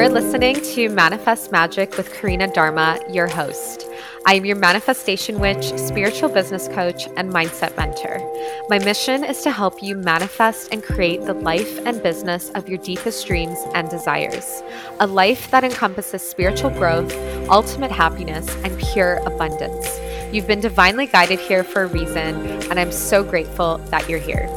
[0.00, 3.84] You're listening to Manifest Magic with Karina Dharma, your host.
[4.24, 8.18] I am your manifestation witch, spiritual business coach, and mindset mentor.
[8.70, 12.78] My mission is to help you manifest and create the life and business of your
[12.78, 14.62] deepest dreams and desires.
[15.00, 17.14] A life that encompasses spiritual growth,
[17.50, 20.00] ultimate happiness, and pure abundance.
[20.32, 24.48] You've been divinely guided here for a reason, and I'm so grateful that you're here.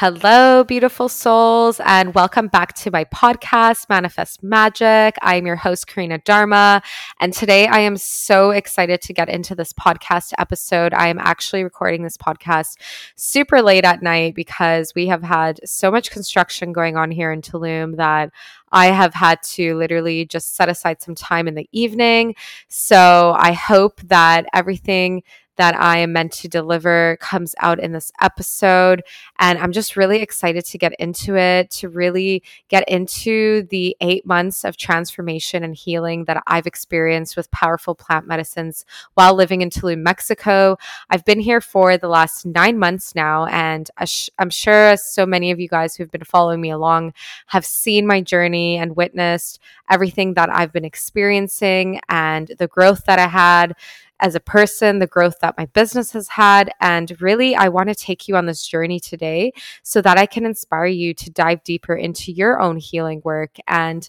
[0.00, 5.16] Hello, beautiful souls, and welcome back to my podcast, Manifest Magic.
[5.22, 6.82] I'm your host, Karina Dharma,
[7.18, 10.94] and today I am so excited to get into this podcast episode.
[10.94, 12.76] I am actually recording this podcast
[13.16, 17.42] super late at night because we have had so much construction going on here in
[17.42, 18.30] Tulum that
[18.70, 22.36] I have had to literally just set aside some time in the evening.
[22.68, 25.24] So I hope that everything
[25.58, 29.02] that I am meant to deliver comes out in this episode.
[29.38, 34.24] And I'm just really excited to get into it, to really get into the eight
[34.24, 39.70] months of transformation and healing that I've experienced with powerful plant medicines while living in
[39.70, 40.78] Tulum, Mexico.
[41.10, 43.90] I've been here for the last nine months now, and
[44.38, 47.12] I'm sure so many of you guys who've been following me along
[47.48, 53.18] have seen my journey and witnessed everything that I've been experiencing and the growth that
[53.18, 53.74] I had
[54.20, 56.70] as a person, the growth that my business has had.
[56.80, 59.52] And really, I want to take you on this journey today
[59.82, 64.08] so that I can inspire you to dive deeper into your own healing work and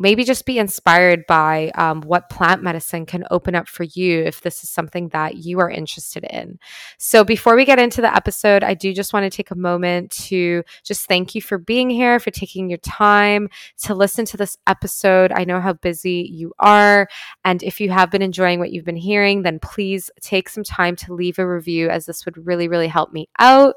[0.00, 4.40] maybe just be inspired by um, what plant medicine can open up for you if
[4.40, 6.58] this is something that you are interested in.
[6.98, 10.10] So, before we get into the episode, I do just want to take a moment
[10.28, 13.48] to just thank you for being here, for taking your time
[13.82, 15.32] to listen to this episode.
[15.32, 17.06] I know how busy you are.
[17.44, 20.96] And if you have been enjoying what you've been hearing, then please take some time
[20.96, 23.74] to leave a review, as this would really, really help me out.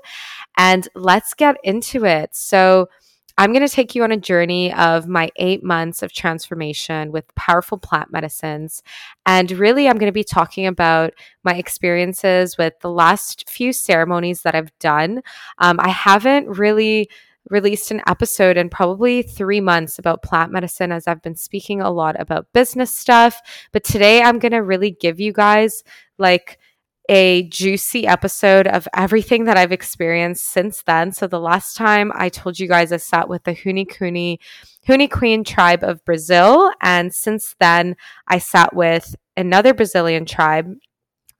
[0.58, 2.30] And let's get into it.
[2.34, 2.88] So,
[3.38, 7.34] I'm going to take you on a journey of my eight months of transformation with
[7.36, 8.84] powerful plant medicines.
[9.26, 11.14] And really, I'm going to be talking about
[11.44, 15.24] my experiences with the last few ceremonies that I've done.
[15.58, 17.10] Um, I haven't really
[17.50, 21.92] released an episode in probably three months about plant medicine as I've been speaking a
[21.92, 23.42] lot about business stuff.
[23.72, 25.84] But today, I'm going to really give you guys
[26.18, 26.60] like,
[27.10, 31.12] a juicy episode of everything that I've experienced since then.
[31.12, 34.40] So the last time I told you guys I sat with the Huni Kuni,
[34.88, 36.72] Huni Kuin tribe of Brazil.
[36.82, 37.96] And since then
[38.28, 40.74] I sat with another Brazilian tribe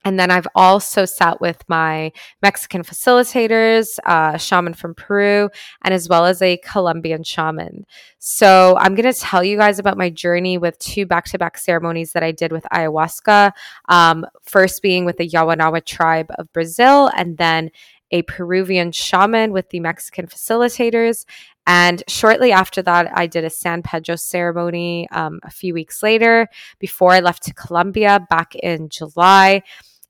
[0.06, 5.50] and then I've also sat with my Mexican facilitators, uh, shaman from Peru,
[5.84, 7.86] and as well as a Colombian shaman.
[8.20, 11.58] So I'm going to tell you guys about my journey with two back to back
[11.58, 13.52] ceremonies that I did with ayahuasca.
[13.90, 17.72] Um, first being with the Yawanawa tribe of Brazil, and then
[18.12, 21.26] a Peruvian shaman with the Mexican facilitators.
[21.66, 26.48] And shortly after that, I did a San Pedro ceremony um, a few weeks later
[26.80, 29.64] before I left to Colombia back in July.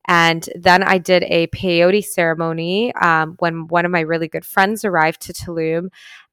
[0.07, 4.83] And then I did a peyote ceremony um, when one of my really good friends
[4.83, 5.89] arrived to Tulum.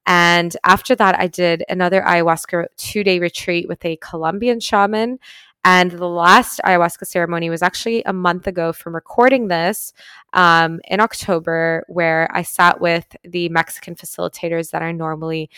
[0.06, 5.18] And after that, I did another ayahuasca two day retreat with a Colombian shaman.
[5.62, 9.92] And the last ayahuasca ceremony was actually a month ago from recording this
[10.32, 15.50] um, in October, where I sat with the Mexican facilitators that I normally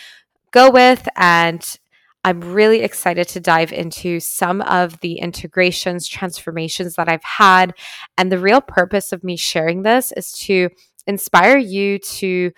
[0.51, 1.09] go with.
[1.15, 1.65] And
[2.25, 7.75] I'm really excited to dive into some of the integrations, transformations that I've had.
[8.17, 10.69] And the real purpose of me sharing this is to
[11.07, 12.53] inspire you to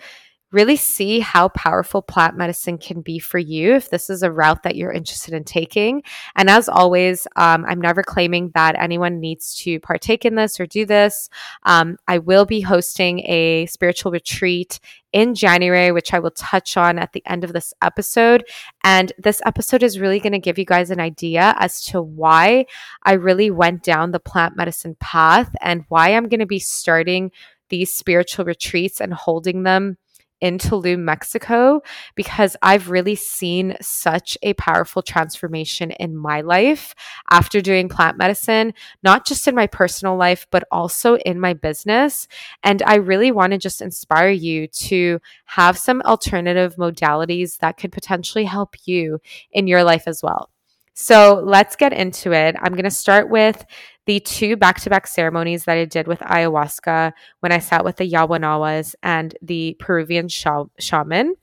[0.51, 4.63] really see how powerful plant medicine can be for you if this is a route
[4.63, 6.01] that you're interested in taking.
[6.35, 10.65] And as always, um, I'm never claiming that anyone needs to partake in this or
[10.65, 11.29] do this.
[11.63, 14.79] Um, I will be hosting a spiritual retreat
[15.11, 18.45] in January, which I will touch on at the end of this episode.
[18.83, 22.65] And this episode is really going to give you guys an idea as to why
[23.03, 27.31] I really went down the plant medicine path and why I'm going to be starting
[27.69, 29.97] these spiritual retreats and holding them
[30.41, 31.81] in Tulum, Mexico,
[32.15, 36.93] because I've really seen such a powerful transformation in my life
[37.31, 38.73] after doing plant medicine,
[39.03, 42.27] not just in my personal life, but also in my business.
[42.63, 47.91] And I really want to just inspire you to have some alternative modalities that could
[47.91, 49.19] potentially help you
[49.51, 50.49] in your life as well.
[50.95, 52.55] So let's get into it.
[52.61, 53.65] I'm going to start with
[54.05, 57.11] the two back to back ceremonies that I did with ayahuasca
[57.41, 61.35] when I sat with the Yawanawas and the Peruvian shaman.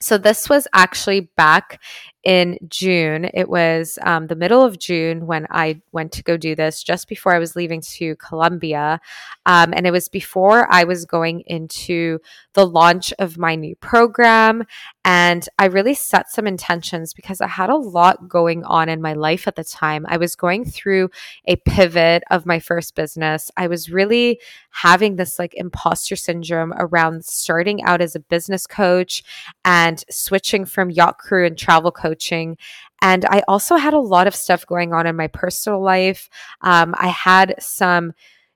[0.00, 1.80] So this was actually back
[2.22, 3.30] in June.
[3.32, 7.08] It was um, the middle of June when I went to go do this, just
[7.08, 9.00] before I was leaving to Colombia.
[9.46, 12.18] Um, and it was before I was going into
[12.54, 14.64] the launch of my new program.
[15.04, 19.14] And I really set some intentions because I had a lot going on in my
[19.14, 20.04] life at the time.
[20.08, 21.10] I was going through
[21.46, 23.50] a pivot of my first business.
[23.56, 24.40] I was really
[24.70, 29.22] having this like imposter syndrome around starting out as a business coach
[29.64, 32.56] and switching from yacht crew and travel coaching.
[33.02, 36.28] And I also had a lot of stuff going on in my personal life.
[36.60, 38.12] Um, I had some,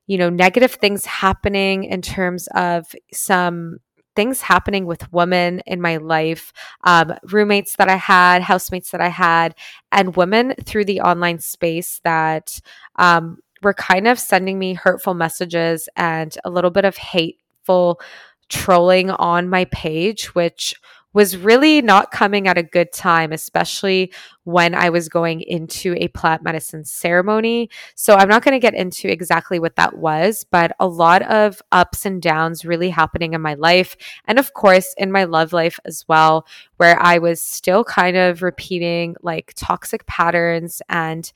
[0.07, 3.77] you know, negative things happening in terms of some
[4.15, 6.53] things happening with women in my life,
[6.85, 9.55] um, roommates that I had, housemates that I had,
[9.91, 12.59] and women through the online space that
[12.97, 17.99] um, were kind of sending me hurtful messages and a little bit of hateful
[18.47, 20.75] trolling on my page, which
[21.15, 24.11] was really not coming at a good time, especially
[24.43, 27.69] when I was going into a plant medicine ceremony.
[27.95, 31.61] So I'm not going to get into exactly what that was, but a lot of
[31.71, 33.95] ups and downs really happening in my life.
[34.25, 36.45] And of course, in my love life as well,
[36.75, 40.81] where I was still kind of repeating like toxic patterns.
[40.89, 41.31] And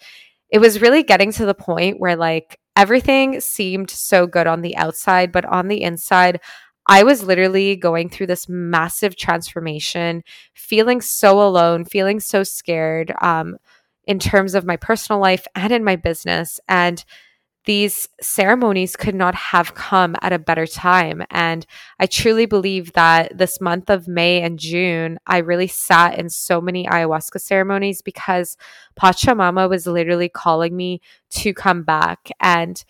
[0.49, 4.75] it was really getting to the point where like everything seemed so good on the
[4.75, 6.41] outside, but on the inside,
[6.89, 10.23] I was literally going through this massive transformation,
[10.55, 13.57] feeling so alone, feeling so scared um,
[14.05, 16.59] in terms of my personal life and in my business.
[16.67, 17.05] And
[17.65, 21.23] these ceremonies could not have come at a better time.
[21.29, 21.63] And
[21.99, 26.59] I truly believe that this month of May and June, I really sat in so
[26.59, 28.57] many ayahuasca ceremonies because
[28.99, 31.01] Pachamama was literally calling me
[31.31, 32.31] to come back.
[32.39, 32.83] And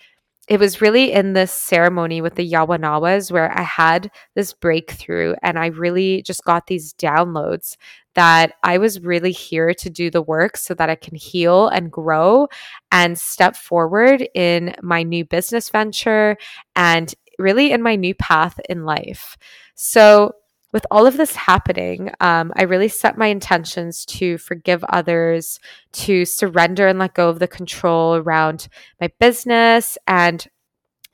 [0.49, 5.59] it was really in this ceremony with the Yawanawas where I had this breakthrough and
[5.59, 7.77] I really just got these downloads
[8.15, 11.91] that I was really here to do the work so that I can heal and
[11.91, 12.47] grow
[12.91, 16.35] and step forward in my new business venture
[16.75, 19.37] and really in my new path in life.
[19.75, 20.33] So,
[20.71, 25.59] with all of this happening, um, I really set my intentions to forgive others,
[25.93, 28.67] to surrender and let go of the control around
[29.01, 30.45] my business, and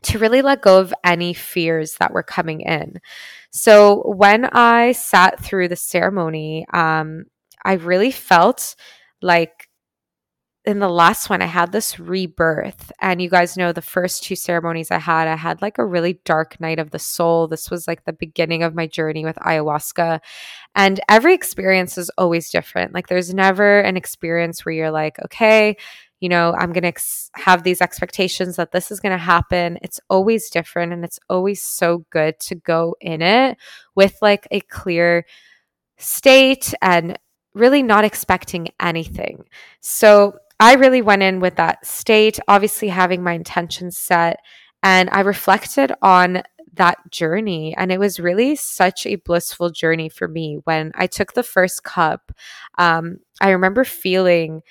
[0.03, 2.99] to really let go of any fears that were coming in.
[3.51, 7.25] So when I sat through the ceremony, um,
[7.63, 8.75] I really felt
[9.21, 9.54] like
[10.65, 12.91] in the last one, I had this rebirth.
[12.99, 16.19] And you guys know the first two ceremonies I had, I had like a really
[16.25, 17.47] dark night of the soul.
[17.47, 20.19] This was like the beginning of my journey with ayahuasca.
[20.73, 22.93] And every experience is always different.
[22.93, 25.77] Like there's never an experience where you're like, okay,
[26.19, 29.77] you know, I'm going to ex- have these expectations that this is going to happen.
[29.83, 30.93] It's always different.
[30.93, 33.57] And it's always so good to go in it
[33.95, 35.25] with like a clear
[35.97, 37.19] state and
[37.53, 39.45] really not expecting anything.
[39.81, 44.39] So I really went in with that state, obviously having my intentions set.
[44.83, 46.43] And I reflected on
[46.73, 47.75] that journey.
[47.77, 50.59] And it was really such a blissful journey for me.
[50.63, 52.31] When I took the first cup,
[52.77, 54.61] um, I remember feeling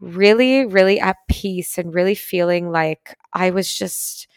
[0.00, 4.28] really, really at peace and really feeling like I was just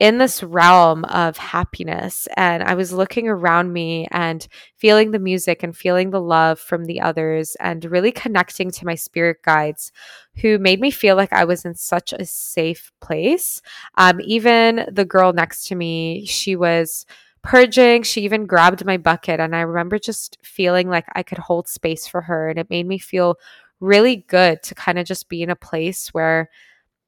[0.00, 2.26] in this realm of happiness.
[2.36, 4.46] And I was looking around me and
[4.76, 8.96] feeling the music and feeling the love from the others and really connecting to my
[8.96, 9.92] spirit guides
[10.40, 13.62] who made me feel like I was in such a safe place.
[13.96, 17.06] Um, even the girl next to me, she was
[17.42, 18.02] purging.
[18.02, 19.38] She even grabbed my bucket.
[19.38, 22.48] And I remember just feeling like I could hold space for her.
[22.48, 23.36] And it made me feel
[23.78, 26.50] really good to kind of just be in a place where,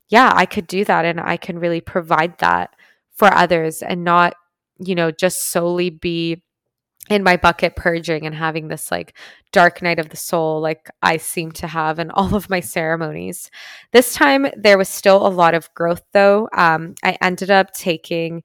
[0.08, 2.76] yeah, I could do that and I can really provide that
[3.16, 4.34] for others and not,
[4.78, 6.42] you know, just solely be
[7.08, 9.16] in my bucket purging and having this like
[9.52, 13.50] dark night of the soul like I seem to have in all of my ceremonies.
[13.92, 16.48] This time there was still a lot of growth though.
[16.56, 18.42] Um, I ended up taking,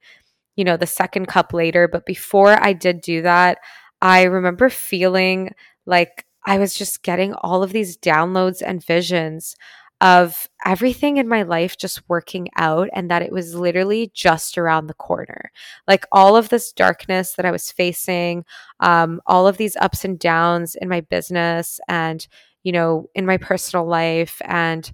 [0.56, 3.58] you know, the second cup later, but before I did do that,
[4.00, 5.50] I remember feeling
[5.86, 9.54] like I was just getting all of these downloads and visions
[10.02, 14.88] of everything in my life just working out and that it was literally just around
[14.88, 15.52] the corner.
[15.86, 18.44] Like all of this darkness that I was facing,
[18.80, 22.26] um, all of these ups and downs in my business and,
[22.64, 24.90] you know, in my personal life and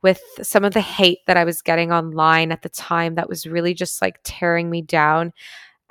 [0.00, 3.46] with some of the hate that I was getting online at the time that was
[3.46, 5.32] really just like tearing me down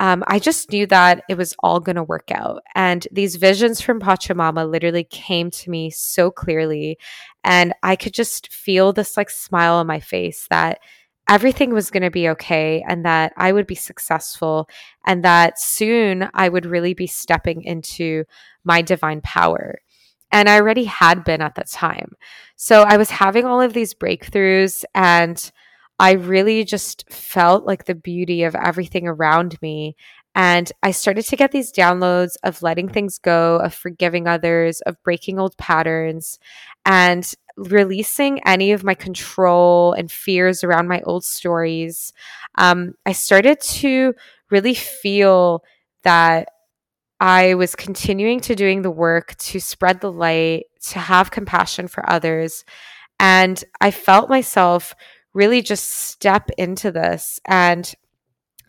[0.02, 2.64] um, I just knew that it was all going to work out.
[2.74, 6.98] And these visions from Pachamama literally came to me so clearly.
[7.44, 10.80] And I could just feel this like smile on my face that
[11.28, 14.68] everything was going to be okay and that I would be successful
[15.06, 18.24] and that soon I would really be stepping into
[18.64, 19.78] my divine power.
[20.32, 22.16] And I already had been at that time.
[22.56, 25.52] So I was having all of these breakthroughs and
[26.02, 29.94] I really just felt like the beauty of everything around me.
[30.34, 35.00] And I started to get these downloads of letting things go, of forgiving others, of
[35.04, 36.40] breaking old patterns,
[36.84, 42.12] and releasing any of my control and fears around my old stories.
[42.58, 44.14] Um, I started to
[44.50, 45.62] really feel
[46.02, 46.48] that
[47.20, 52.10] I was continuing to doing the work to spread the light, to have compassion for
[52.10, 52.64] others.
[53.20, 54.96] And I felt myself
[55.34, 57.40] really just step into this.
[57.46, 57.92] And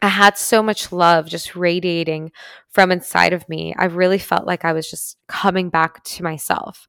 [0.02, 2.32] I had so much love just radiating
[2.70, 3.74] from inside of me.
[3.78, 6.88] I really felt like I was just coming back to myself.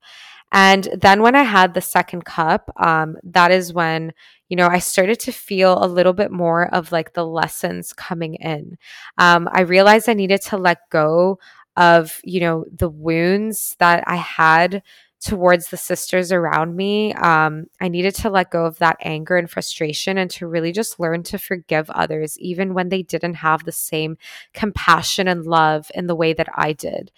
[0.51, 4.13] And then when I had the second cup, um, that is when,
[4.49, 8.35] you know, I started to feel a little bit more of like the lessons coming
[8.35, 8.79] in.
[9.19, 11.39] Um, I realized I needed to let go
[11.77, 14.83] of, you know, the wounds that I had
[15.25, 17.15] towards the sisters around me.
[17.15, 21.01] Um, I needed to let go of that anger and frustration and to really just
[21.01, 24.19] learn to forgive others, even when they didn't have the same
[24.53, 27.11] compassion and love in the way that I did.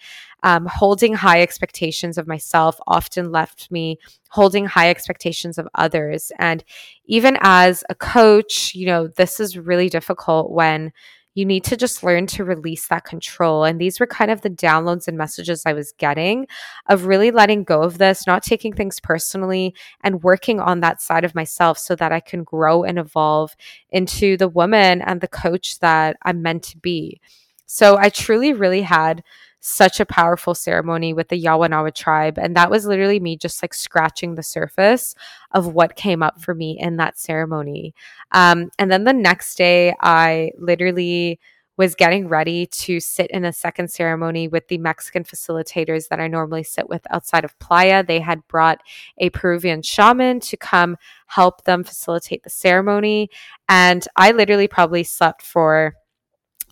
[0.43, 3.97] Um, holding high expectations of myself often left me
[4.29, 6.31] holding high expectations of others.
[6.39, 6.63] And
[7.05, 10.93] even as a coach, you know, this is really difficult when
[11.37, 13.63] you need to just learn to release that control.
[13.63, 16.47] And these were kind of the downloads and messages I was getting
[16.87, 21.23] of really letting go of this, not taking things personally, and working on that side
[21.23, 23.55] of myself so that I can grow and evolve
[23.91, 27.21] into the woman and the coach that I'm meant to be.
[27.67, 29.23] So I truly, really had
[29.59, 32.37] such a powerful ceremony with the Yawanawa tribe.
[32.37, 35.15] And that was literally me just like scratching the surface
[35.51, 37.93] of what came up for me in that ceremony.
[38.31, 41.39] Um, and then the next day, I literally
[41.77, 46.27] was getting ready to sit in a second ceremony with the Mexican facilitators that I
[46.27, 48.03] normally sit with outside of Playa.
[48.03, 48.81] They had brought
[49.19, 50.97] a Peruvian shaman to come
[51.27, 53.29] help them facilitate the ceremony.
[53.69, 55.93] And I literally probably slept for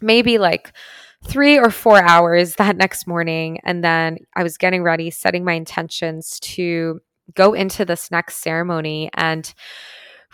[0.02, 0.74] maybe like
[1.28, 3.60] three or four hours that next morning.
[3.64, 7.02] And then I was getting ready, setting my intentions to
[7.34, 9.54] go into this next ceremony and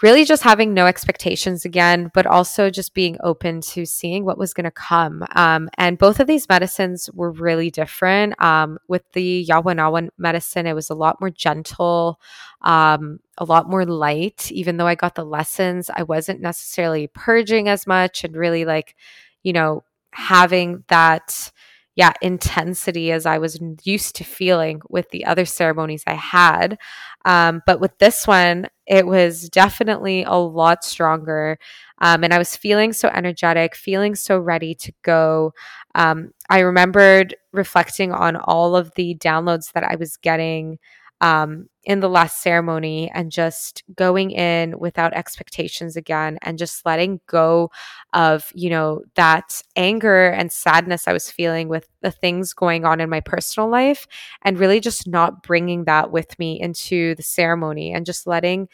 [0.02, 4.54] really just having no expectations again, but also just being open to seeing what was
[4.54, 5.24] going to come.
[5.36, 8.42] Um, and both of these medicines were really different.
[8.42, 12.20] Um, with the Yawanawa medicine, it was a lot more gentle,
[12.62, 14.52] um, a lot more light.
[14.52, 18.96] Even though I got the lessons, I wasn't necessarily purging as much and really like,
[19.44, 19.84] you know,
[20.14, 21.52] having that
[21.96, 26.78] yeah intensity as i was used to feeling with the other ceremonies i had.
[27.26, 31.58] Um, but with this one it was definitely a lot stronger.
[32.00, 35.54] Um, and i was feeling so energetic feeling so ready to go.
[35.96, 40.80] Um, i remembered reflecting on all of the downloads that i was getting
[41.22, 47.20] um, in the last ceremony and just going in without expectations again and just letting
[47.26, 47.72] go
[48.14, 53.02] of you know that anger and sadness i was feeling with the things going on
[53.02, 54.08] in my personal life
[54.44, 58.68] and really just not bringing that with me into the ceremony and just letting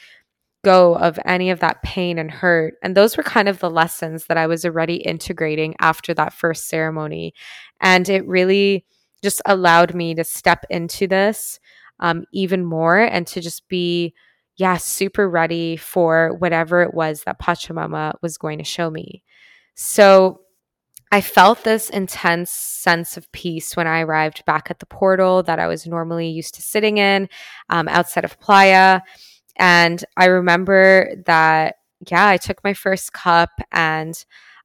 [0.66, 2.74] go of any of that pain and hurt.
[2.84, 6.68] And those were kind of the lessons that i was already integrating after that first
[6.68, 7.34] ceremony.
[7.80, 8.84] And it really
[9.24, 11.60] just allowed me to step into this
[12.00, 14.14] um, even more and to just be,
[14.56, 19.24] yeah, super ready for whatever it was that Pachamama was going to show me.
[19.76, 20.42] So
[21.12, 25.60] I felt this intense sense of peace when I arrived back at the portal that
[25.60, 27.30] I was normally used to sitting in
[27.70, 29.02] um, outside of Playa.
[29.56, 31.76] And I remember that,
[32.12, 34.24] yeah, I took my first cup and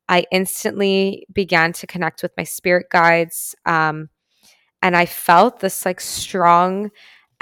[0.09, 3.55] I instantly began to connect with my spirit guides.
[3.65, 4.11] Um,
[4.83, 6.91] and I felt this like strong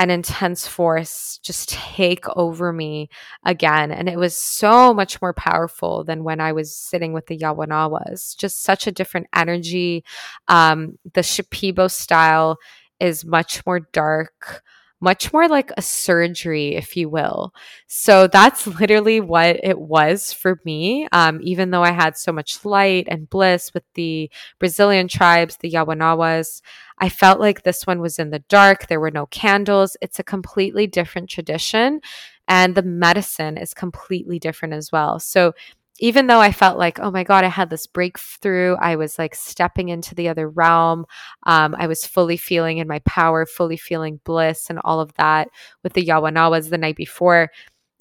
[0.00, 3.10] an intense force just take over me
[3.44, 3.92] again.
[3.92, 8.34] And it was so much more powerful than when I was sitting with the Yawanawas.
[8.38, 10.02] Just such a different energy.
[10.48, 12.56] Um, the Shipibo style
[12.98, 14.62] is much more dark
[15.00, 17.54] much more like a surgery, if you will.
[17.86, 21.08] So that's literally what it was for me.
[21.12, 25.70] Um, even though I had so much light and bliss with the Brazilian tribes, the
[25.70, 26.60] Yawanawas,
[26.98, 28.86] I felt like this one was in the dark.
[28.86, 29.96] There were no candles.
[30.02, 32.00] It's a completely different tradition.
[32.46, 35.18] And the medicine is completely different as well.
[35.18, 35.54] So
[36.00, 39.34] even though I felt like, oh my God, I had this breakthrough, I was like
[39.34, 41.04] stepping into the other realm.
[41.44, 45.48] Um, I was fully feeling in my power, fully feeling bliss and all of that
[45.82, 47.50] with the Yawanawas the night before.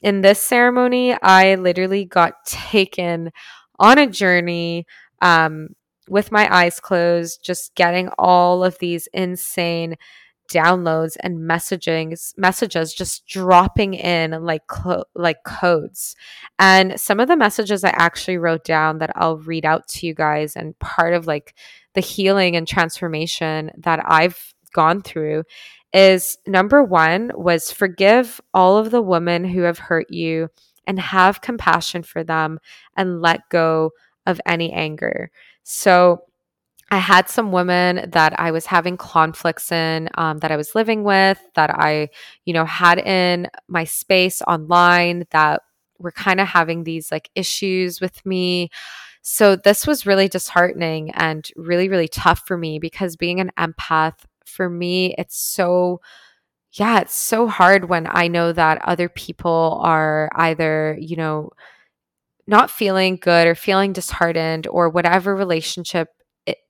[0.01, 3.31] In this ceremony, I literally got taken
[3.79, 4.85] on a journey
[5.21, 5.69] um,
[6.07, 9.95] with my eyes closed, just getting all of these insane
[10.51, 16.15] downloads and messaging messages just dropping in like clo- like codes.
[16.57, 20.13] And some of the messages I actually wrote down that I'll read out to you
[20.13, 21.55] guys and part of like
[21.93, 25.43] the healing and transformation that I've gone through
[25.93, 30.49] is number 1 was forgive all of the women who have hurt you
[30.85, 32.59] and have compassion for them
[32.95, 33.91] and let go
[34.25, 35.31] of any anger.
[35.63, 36.23] So
[36.91, 41.03] I had some women that I was having conflicts in, um, that I was living
[41.03, 42.09] with, that I,
[42.45, 45.61] you know, had in my space online that
[45.99, 48.69] were kind of having these like issues with me.
[49.21, 54.15] So this was really disheartening and really, really tough for me because being an empath,
[54.45, 56.01] for me, it's so,
[56.71, 61.51] yeah, it's so hard when I know that other people are either, you know,
[62.47, 66.09] not feeling good or feeling disheartened or whatever relationship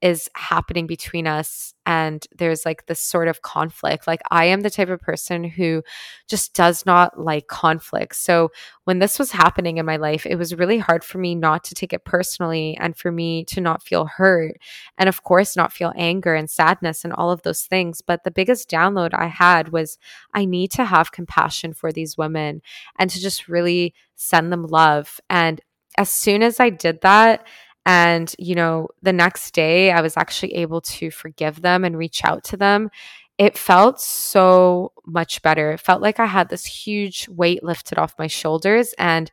[0.02, 4.08] is happening between us and there's like this sort of conflict.
[4.08, 5.84] Like i am the type of person who
[6.28, 8.16] just does not like conflict.
[8.16, 8.52] So
[8.84, 11.76] when this was happening in my life it was really hard for me not to
[11.76, 14.56] take it personally and for me to not feel hurt
[14.98, 18.02] and of course not feel anger and sadness and all of those things.
[18.02, 19.98] But the biggest download i had was
[20.34, 22.62] i need to have compassion for these women
[22.98, 25.20] and to just really send them love.
[25.30, 25.62] And
[25.98, 27.46] as soon as i did that
[27.86, 32.24] and, you know, the next day I was actually able to forgive them and reach
[32.24, 32.89] out to them.
[33.38, 35.71] It felt so much better.
[35.71, 38.93] It felt like I had this huge weight lifted off my shoulders.
[38.98, 39.31] And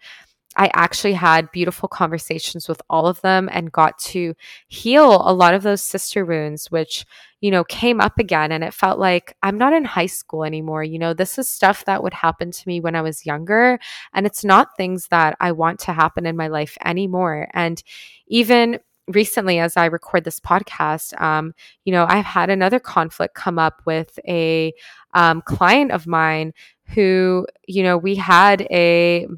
[0.56, 4.34] I actually had beautiful conversations with all of them and got to
[4.68, 7.04] heal a lot of those sister wounds, which,
[7.40, 8.52] you know, came up again.
[8.52, 10.82] And it felt like I'm not in high school anymore.
[10.82, 13.78] You know, this is stuff that would happen to me when I was younger.
[14.14, 17.48] And it's not things that I want to happen in my life anymore.
[17.52, 17.82] And
[18.26, 23.56] even recently as i record this podcast um, you know i've had another conflict come
[23.56, 24.74] up with a
[25.14, 26.52] um, client of mine
[26.88, 29.28] who you know we had a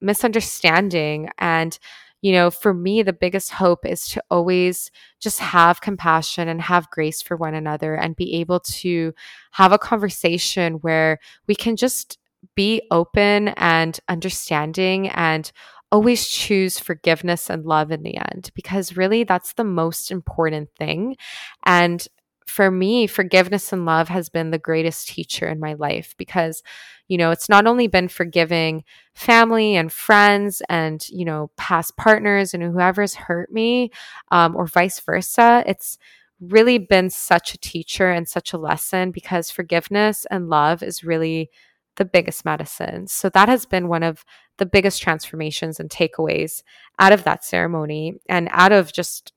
[0.00, 1.78] misunderstanding and
[2.22, 6.90] you know for me the biggest hope is to always just have compassion and have
[6.90, 9.12] grace for one another and be able to
[9.52, 12.18] have a conversation where we can just
[12.54, 15.52] be open and understanding and
[15.92, 21.16] always choose forgiveness and love in the end because really that's the most important thing.
[21.64, 22.06] And
[22.46, 26.62] for me, forgiveness and love has been the greatest teacher in my life because,
[27.08, 32.54] you know, it's not only been forgiving family and friends and, you know, past partners
[32.54, 33.90] and whoever's hurt me
[34.30, 35.64] um, or vice versa.
[35.66, 35.98] It's
[36.40, 41.50] really been such a teacher and such a lesson because forgiveness and love is really
[41.96, 43.06] the biggest medicine.
[43.06, 44.24] So that has been one of
[44.58, 46.62] the biggest transformations and takeaways
[46.98, 49.32] out of that ceremony and out of just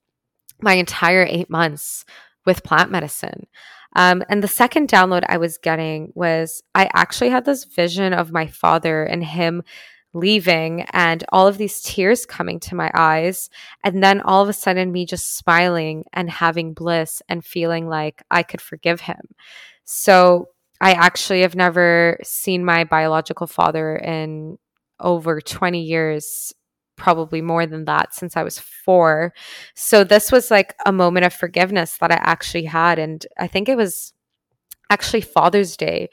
[0.61, 2.05] my entire eight months
[2.49, 3.45] with plant medicine.
[3.95, 8.31] Um, and the second download I was getting was I actually had this vision of
[8.31, 9.61] my father and him
[10.13, 13.51] leaving and all of these tears coming to my eyes.
[13.83, 18.23] And then all of a sudden, me just smiling and having bliss and feeling like
[18.31, 19.21] I could forgive him.
[19.85, 20.49] So
[20.81, 24.57] I actually have never seen my biological father in
[24.99, 26.53] over 20 years
[26.99, 29.33] probably more than that since I was four.
[29.73, 32.99] So this was like a moment of forgiveness that I actually had.
[32.99, 34.13] And I think it was
[34.89, 36.09] actually Father's Day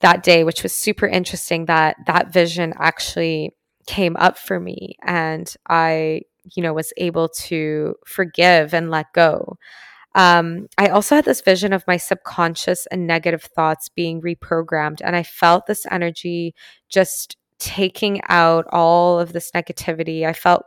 [0.00, 3.50] that day, which was super interesting that that vision actually
[3.86, 4.96] came up for me.
[5.02, 6.22] And I,
[6.54, 9.58] you know, was able to forgive and let go.
[10.14, 15.00] Um, I also had this vision of my subconscious and negative thoughts being reprogrammed.
[15.04, 16.54] And I felt this energy
[16.88, 20.26] just taking out all of this negativity.
[20.26, 20.64] I felt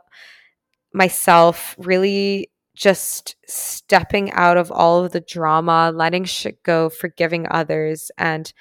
[0.92, 8.10] myself really just stepping out of all of the drama, letting shit go, forgiving others.
[8.16, 8.52] And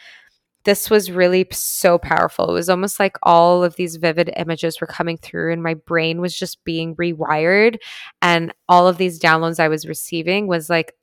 [0.65, 2.49] this was really so powerful.
[2.49, 6.19] It was almost like all of these vivid images were coming through, and my brain
[6.19, 7.77] was just being rewired.
[8.21, 10.93] And all of these downloads I was receiving was like,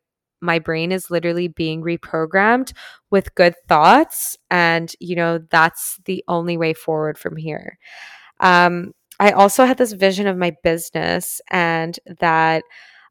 [0.46, 2.72] my brain is literally being reprogrammed
[3.10, 4.36] with good thoughts.
[4.50, 7.78] And, you know, that's the only way forward from here.
[8.40, 12.62] Um, I also had this vision of my business and that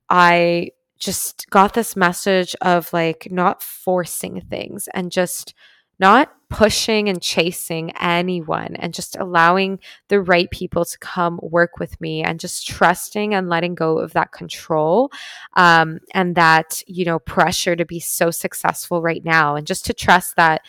[0.09, 5.53] I just got this message of like not forcing things and just
[5.99, 11.99] not pushing and chasing anyone and just allowing the right people to come work with
[11.99, 15.11] me and just trusting and letting go of that control
[15.57, 19.93] um, and that you know pressure to be so successful right now and just to
[19.93, 20.61] trust that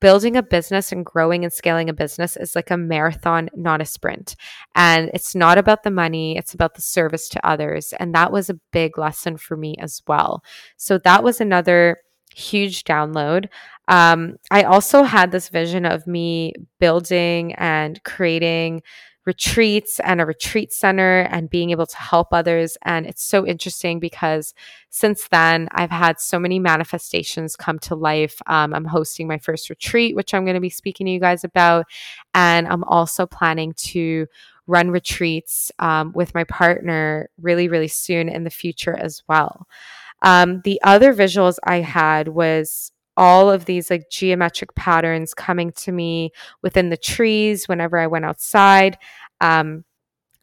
[0.00, 3.86] building a business and growing and scaling a business is like a marathon, not a
[3.86, 4.34] sprint.
[4.74, 7.94] And it's not about the money, it's about the service to others.
[8.00, 10.42] And that was a big lesson for me as well.
[10.76, 11.98] So that was another
[12.34, 13.48] huge download.
[13.88, 18.82] Um, I also had this vision of me building and creating
[19.26, 22.76] retreats and a retreat center and being able to help others.
[22.82, 24.52] And it's so interesting because
[24.90, 28.40] since then, I've had so many manifestations come to life.
[28.46, 31.42] Um, I'm hosting my first retreat, which I'm going to be speaking to you guys
[31.42, 31.86] about.
[32.34, 34.26] And I'm also planning to
[34.66, 39.66] run retreats um, with my partner really, really soon in the future as well.
[40.22, 45.92] Um, the other visuals I had was all of these like geometric patterns coming to
[45.92, 48.98] me within the trees whenever I went outside.
[49.40, 49.84] Um,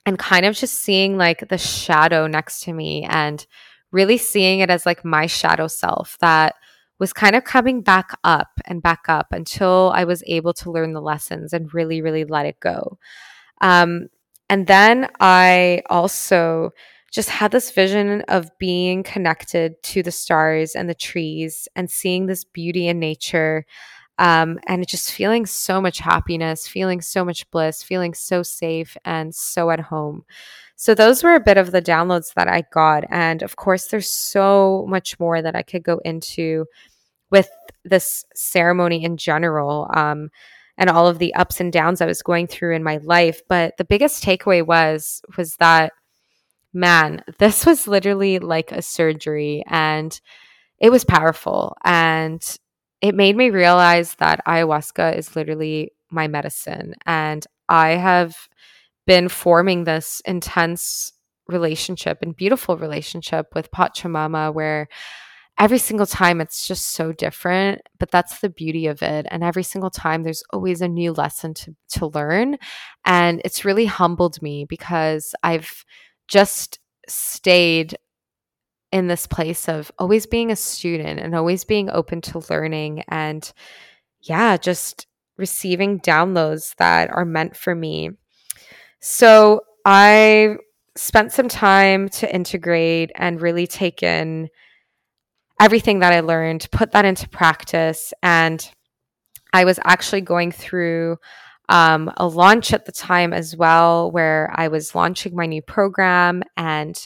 [0.05, 3.45] and kind of just seeing like the shadow next to me and
[3.91, 6.55] really seeing it as like my shadow self that
[6.99, 10.93] was kind of coming back up and back up until I was able to learn
[10.93, 12.99] the lessons and really, really let it go.
[13.59, 14.07] Um,
[14.49, 16.71] and then I also
[17.11, 22.25] just had this vision of being connected to the stars and the trees and seeing
[22.25, 23.65] this beauty in nature.
[24.17, 29.33] Um, and just feeling so much happiness, feeling so much bliss, feeling so safe and
[29.33, 30.25] so at home.
[30.75, 33.03] So, those were a bit of the downloads that I got.
[33.09, 36.65] And of course, there's so much more that I could go into
[37.31, 37.49] with
[37.83, 39.89] this ceremony in general.
[39.95, 40.29] Um,
[40.77, 43.41] and all of the ups and downs I was going through in my life.
[43.47, 45.93] But the biggest takeaway was was that
[46.73, 50.19] man, this was literally like a surgery and
[50.79, 51.75] it was powerful.
[51.83, 52.43] And
[53.01, 56.95] it made me realize that ayahuasca is literally my medicine.
[57.05, 58.35] And I have
[59.07, 61.13] been forming this intense
[61.47, 64.87] relationship and beautiful relationship with Pachamama where
[65.59, 69.63] every single time it's just so different but that's the beauty of it and every
[69.63, 72.57] single time there's always a new lesson to to learn
[73.05, 75.83] and it's really humbled me because I've
[76.31, 77.97] just stayed
[78.91, 83.51] in this place of always being a student and always being open to learning and
[84.21, 88.11] yeah, just receiving downloads that are meant for me.
[89.01, 90.55] So I
[90.95, 94.49] spent some time to integrate and really take in
[95.59, 98.13] everything that I learned, put that into practice.
[98.23, 98.63] And
[99.51, 101.17] I was actually going through
[101.71, 106.43] um, a launch at the time as well, where I was launching my new program.
[106.57, 106.99] And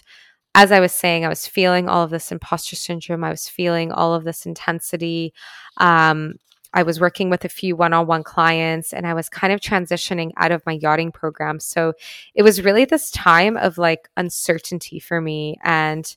[0.55, 3.23] as I was saying, I was feeling all of this imposter syndrome.
[3.23, 5.33] I was feeling all of this intensity.
[5.77, 6.33] Um,
[6.73, 9.61] I was working with a few one on one clients and I was kind of
[9.61, 11.59] transitioning out of my yachting program.
[11.59, 11.93] So
[12.33, 15.57] it was really this time of like uncertainty for me.
[15.63, 16.13] And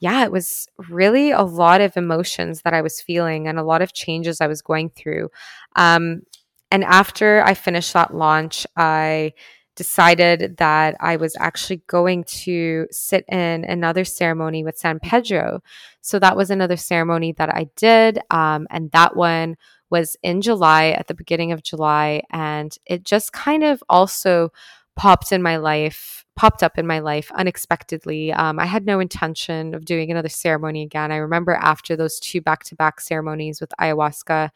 [0.00, 3.82] yeah, it was really a lot of emotions that I was feeling and a lot
[3.82, 5.28] of changes I was going through.
[5.76, 6.22] Um,
[6.70, 9.32] and after I finished that launch, I
[9.76, 15.62] decided that I was actually going to sit in another ceremony with San Pedro.
[16.02, 18.18] So that was another ceremony that I did.
[18.30, 19.56] Um, and that one
[19.88, 22.22] was in July, at the beginning of July.
[22.30, 24.52] And it just kind of also
[24.96, 28.32] popped in my life, popped up in my life unexpectedly.
[28.32, 31.10] Um, I had no intention of doing another ceremony again.
[31.10, 34.50] I remember after those two back to back ceremonies with ayahuasca,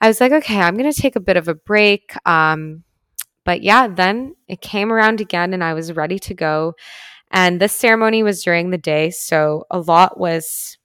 [0.00, 2.14] I was like, okay, I'm going to take a bit of a break.
[2.26, 2.84] Um,
[3.44, 6.74] but yeah, then it came around again and I was ready to go.
[7.30, 9.10] And this ceremony was during the day.
[9.10, 10.78] So a lot was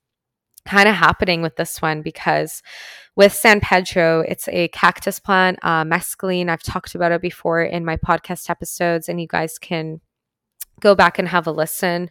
[0.66, 2.62] kind of happening with this one because
[3.16, 6.50] with San Pedro, it's a cactus plant, uh, mescaline.
[6.50, 10.00] I've talked about it before in my podcast episodes, and you guys can
[10.80, 12.10] go back and have a listen.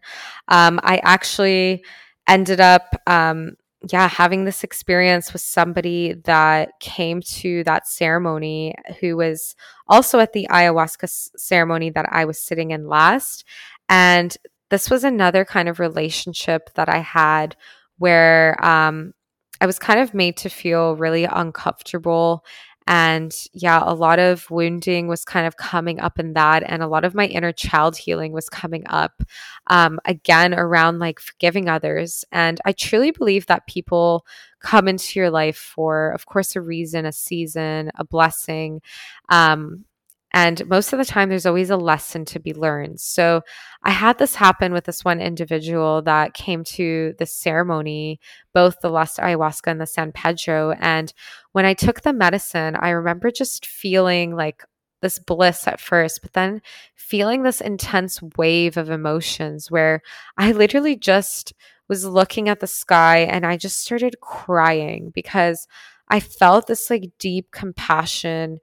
[0.48, 1.82] Um, I actually
[2.26, 3.52] ended up um,
[3.90, 9.54] yeah, having this experience with somebody that came to that ceremony who was
[9.86, 13.44] also at the ayahuasca s- ceremony that I was sitting in last.
[13.88, 14.36] And
[14.70, 17.56] this was another kind of relationship that I had
[17.98, 19.14] where um,
[19.60, 22.44] I was kind of made to feel really uncomfortable
[22.88, 26.62] and yeah, a lot of wounding was kind of coming up in that.
[26.64, 29.22] And a lot of my inner child healing was coming up
[29.66, 32.24] um, again around like forgiving others.
[32.32, 34.24] And I truly believe that people
[34.60, 38.80] come into your life for, of course, a reason, a season, a blessing.
[39.28, 39.84] Um,
[40.32, 43.00] and most of the time, there's always a lesson to be learned.
[43.00, 43.42] So
[43.82, 48.20] I had this happen with this one individual that came to the ceremony,
[48.52, 50.72] both the last Ayahuasca and the San Pedro.
[50.72, 51.12] And
[51.52, 54.64] when I took the medicine, I remember just feeling like
[55.00, 56.60] this bliss at first, but then
[56.94, 60.02] feeling this intense wave of emotions where
[60.36, 61.54] I literally just
[61.88, 65.66] was looking at the sky and I just started crying because
[66.10, 68.58] I felt this like deep compassion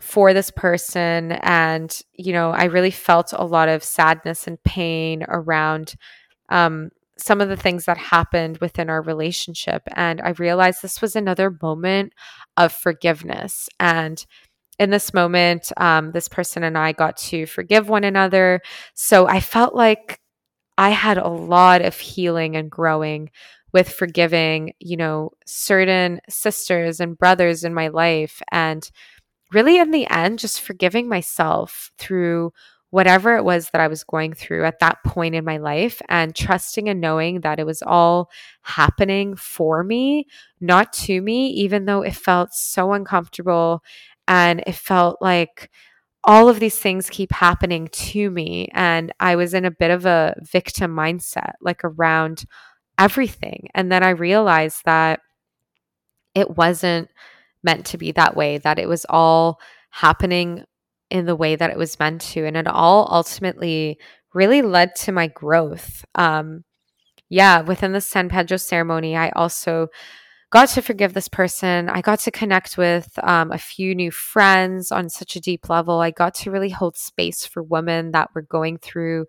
[0.00, 5.24] for this person and you know i really felt a lot of sadness and pain
[5.28, 5.94] around
[6.50, 9.82] um, some of the things that happened within our relationship.
[9.94, 12.12] And I realized this was another moment
[12.56, 13.68] of forgiveness.
[13.80, 14.24] And
[14.78, 18.60] in this moment, um, this person and I got to forgive one another.
[18.94, 20.20] So I felt like
[20.76, 23.30] I had a lot of healing and growing
[23.72, 28.42] with forgiving, you know, certain sisters and brothers in my life.
[28.52, 28.88] And
[29.52, 32.52] really, in the end, just forgiving myself through
[32.90, 36.34] whatever it was that I was going through at that point in my life and
[36.34, 38.30] trusting and knowing that it was all
[38.62, 40.26] happening for me,
[40.60, 43.82] not to me, even though it felt so uncomfortable
[44.28, 45.70] and it felt like
[46.24, 48.68] all of these things keep happening to me.
[48.72, 52.44] And I was in a bit of a victim mindset, like around
[52.98, 53.68] everything.
[53.74, 55.20] And then I realized that
[56.34, 57.08] it wasn't
[57.66, 60.64] meant to be that way, that it was all happening
[61.10, 62.46] in the way that it was meant to.
[62.46, 63.98] And it all ultimately
[64.32, 66.04] really led to my growth.
[66.14, 66.64] Um,
[67.28, 69.88] yeah, within the San Pedro ceremony, I also
[70.50, 71.88] got to forgive this person.
[71.88, 76.00] I got to connect with um, a few new friends on such a deep level.
[76.00, 79.26] I got to really hold space for women that were going through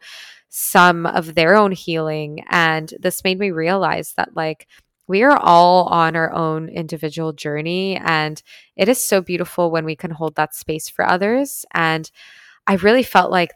[0.50, 2.44] some of their own healing.
[2.50, 4.68] And this made me realize that, like,
[5.08, 7.96] we are all on our own individual journey.
[7.98, 8.42] And
[8.76, 11.66] it is so beautiful when we can hold that space for others.
[11.74, 12.10] And
[12.66, 13.52] I really felt like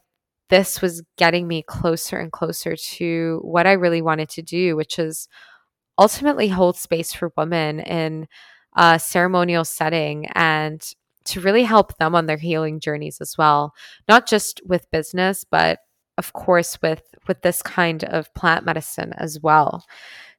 [0.49, 4.99] this was getting me closer and closer to what I really wanted to do, which
[4.99, 5.27] is
[5.97, 8.27] ultimately hold space for women in
[8.75, 10.93] a ceremonial setting and
[11.25, 13.73] to really help them on their healing journeys as well
[14.07, 15.79] not just with business but
[16.17, 19.85] of course with with this kind of plant medicine as well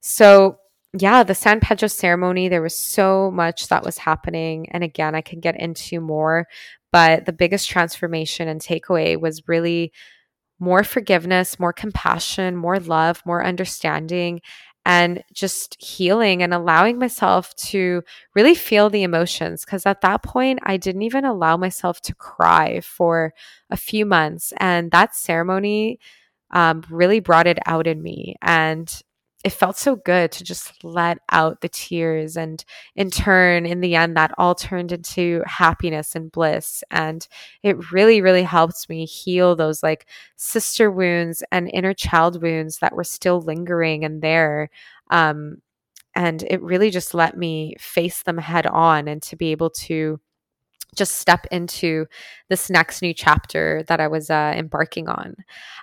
[0.01, 0.57] so
[0.99, 5.21] yeah the san pedro ceremony there was so much that was happening and again i
[5.21, 6.47] can get into more
[6.93, 9.93] but the biggest transformation and takeaway was really
[10.59, 14.41] more forgiveness more compassion more love more understanding
[14.85, 18.03] and just healing and allowing myself to
[18.35, 19.65] really feel the emotions.
[19.65, 23.33] Because at that point, I didn't even allow myself to cry for
[23.71, 24.53] a few months.
[24.57, 26.01] And that ceremony
[26.51, 28.35] um, really brought it out in me.
[28.43, 28.93] And
[29.45, 33.97] it felt so good to just let out the tears and in turn in the
[33.97, 36.85] end that all turned into happiness and bliss.
[36.91, 37.27] And
[37.63, 42.95] it really really helped me heal those like sister wounds and inner child wounds that
[42.95, 44.71] were still lingering and there.
[45.11, 45.61] Um,
[46.15, 50.21] and it really just let me face them head on and to be able to
[50.95, 52.07] just step into
[52.49, 55.37] this next new chapter that I was uh, embarking on.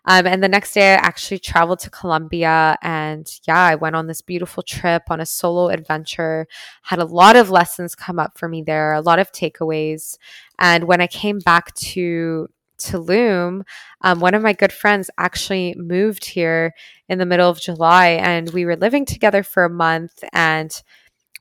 [0.06, 2.78] Um, and the next day, I actually traveled to Colombia.
[2.82, 6.48] And yeah, I went on this beautiful trip on a solo adventure,
[6.84, 10.17] had a lot of lessons come up for me there, a lot of takeaways.
[10.60, 13.63] And when I came back to Tulum,
[14.02, 16.74] um, one of my good friends actually moved here
[17.10, 20.24] in the middle of July, and we were living together for a month.
[20.34, 20.72] And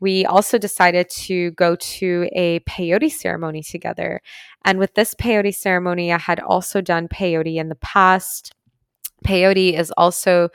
[0.00, 4.20] we also decided to go to a peyote ceremony together.
[4.64, 8.52] And with this peyote ceremony, I had also done peyote in the past.
[9.24, 10.50] Peyote is also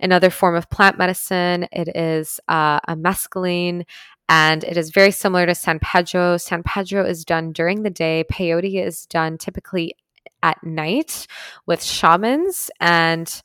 [0.00, 1.66] another form of plant medicine.
[1.72, 3.84] It is uh, a mescaline
[4.28, 6.36] and it is very similar to San Pedro.
[6.36, 9.94] San Pedro is done during the day, peyote is done typically
[10.42, 11.26] at night
[11.66, 12.70] with shamans.
[12.80, 13.42] And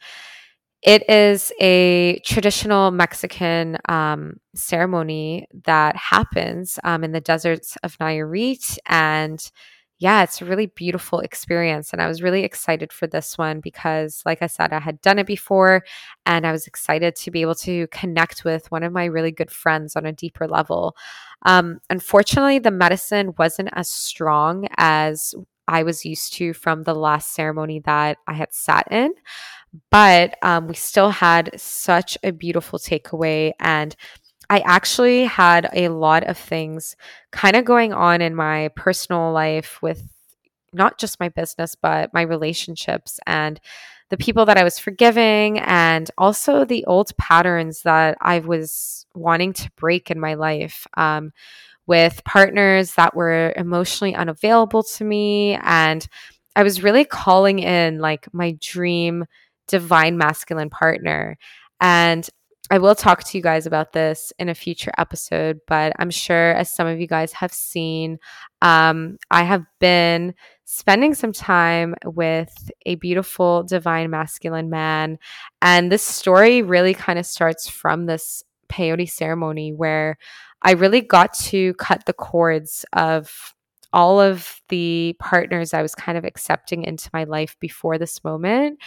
[0.82, 8.80] it is a traditional Mexican um, ceremony that happens um, in the deserts of Nayarit.
[8.88, 9.52] And
[10.00, 11.94] yeah, it's a really beautiful experience.
[11.94, 15.20] And I was really excited for this one because, like I said, I had done
[15.20, 15.84] it before
[16.26, 19.52] and I was excited to be able to connect with one of my really good
[19.52, 20.96] friends on a deeper level.
[21.44, 25.36] Um, unfortunately, the medicine wasn't as strong as
[25.68, 29.14] I was used to from the last ceremony that I had sat in
[29.90, 33.96] but um, we still had such a beautiful takeaway and
[34.50, 36.98] I actually had a lot of things
[37.32, 40.10] kind of going on in my personal life with
[40.74, 43.62] not just my business, but my relationships and
[44.10, 49.54] the people that I was forgiving, and also the old patterns that I was wanting
[49.54, 50.86] to break in my life.
[50.98, 51.32] Um,
[51.88, 55.58] with partners that were emotionally unavailable to me.
[55.62, 56.08] And
[56.56, 59.26] I was really calling in like my dream
[59.68, 61.38] divine masculine partner.
[61.80, 62.30] And
[62.70, 66.54] I will talk to you guys about this in a future episode, but I'm sure
[66.54, 68.18] as some of you guys have seen,
[68.62, 75.20] um, I have been spending some time with a beautiful divine masculine man.
[75.62, 80.18] And this story really kind of starts from this peyote ceremony where
[80.62, 83.56] I really got to cut the cords of
[83.94, 88.80] all of the partners I was kind of accepting into my life before this moment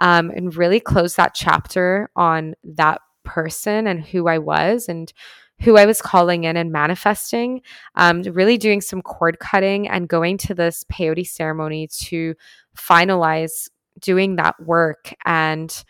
[0.00, 5.12] um, and really close that chapter on that person and who I was and
[5.60, 7.60] who I was calling in and manifesting,
[7.94, 12.34] um, really doing some cord cutting and going to this peyote ceremony to
[12.76, 13.68] finalize
[14.00, 15.14] doing that work.
[15.26, 15.84] And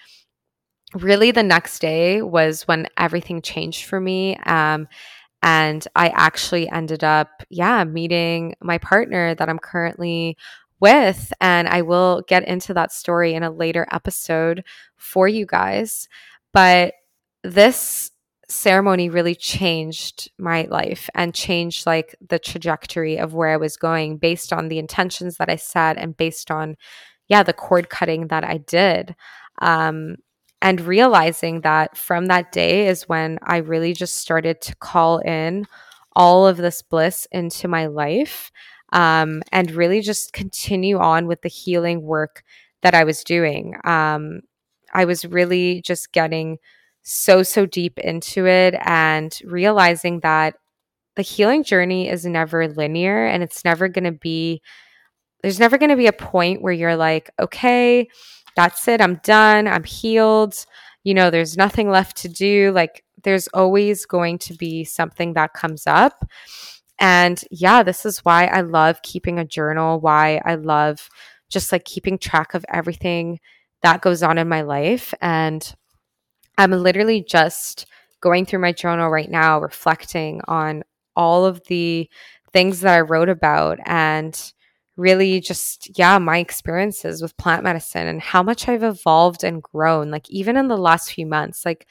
[0.95, 4.37] really, the next day was when everything changed for me.
[4.39, 4.89] Um,
[5.43, 10.37] and I actually ended up, yeah, meeting my partner that I'm currently
[10.81, 11.33] with.
[11.41, 14.65] And I will get into that story in a later episode
[14.97, 16.09] for you guys.
[16.53, 16.95] But
[17.43, 18.11] this
[18.49, 24.19] ceremony really changed my life and changed like the trajectory of where I was going
[24.19, 26.77] based on the intentions that I set and based on,
[27.29, 29.15] yeah, the cord cutting that I did.
[29.63, 30.17] Um,
[30.63, 35.67] and realizing that from that day is when I really just started to call in
[36.15, 38.51] all of this bliss into my life
[38.93, 42.43] um, and really just continue on with the healing work
[42.83, 43.77] that I was doing.
[43.85, 44.41] Um,
[44.93, 46.59] I was really just getting
[47.03, 50.57] so, so deep into it and realizing that
[51.17, 54.63] the healing journey is never linear and it's never going to be,
[55.43, 58.09] there's never going to be a point where you're like, okay,
[58.61, 60.55] that's it, I'm done, I'm healed.
[61.03, 62.73] You know, there's nothing left to do.
[62.73, 66.25] Like, there's always going to be something that comes up.
[66.99, 71.09] And yeah, this is why I love keeping a journal, why I love
[71.49, 73.41] just like keeping track of everything
[73.83, 75.15] that goes on in my life.
[75.23, 75.75] And
[76.59, 77.87] I'm literally just
[78.21, 80.83] going through my journal right now, reflecting on
[81.17, 82.11] all of the
[82.53, 84.53] things that I wrote about and
[85.01, 90.11] really just, yeah, my experiences with plant medicine and how much I've evolved and grown,
[90.11, 91.65] like even in the last few months.
[91.65, 91.87] Like